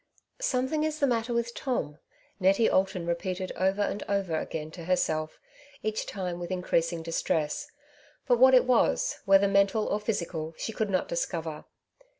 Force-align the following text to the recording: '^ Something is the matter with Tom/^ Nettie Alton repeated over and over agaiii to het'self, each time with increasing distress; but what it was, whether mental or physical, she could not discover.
'^ 0.39 0.43
Something 0.43 0.83
is 0.83 0.97
the 0.97 1.05
matter 1.05 1.31
with 1.31 1.53
Tom/^ 1.53 1.99
Nettie 2.39 2.67
Alton 2.67 3.05
repeated 3.05 3.51
over 3.55 3.83
and 3.83 4.01
over 4.09 4.33
agaiii 4.33 4.73
to 4.73 4.85
het'self, 4.85 5.37
each 5.83 6.07
time 6.07 6.39
with 6.39 6.49
increasing 6.49 7.03
distress; 7.03 7.69
but 8.25 8.39
what 8.39 8.55
it 8.55 8.65
was, 8.65 9.19
whether 9.25 9.47
mental 9.47 9.85
or 9.85 9.99
physical, 9.99 10.55
she 10.57 10.73
could 10.73 10.89
not 10.89 11.07
discover. 11.07 11.65